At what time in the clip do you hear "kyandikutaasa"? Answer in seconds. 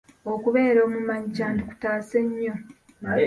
1.35-2.15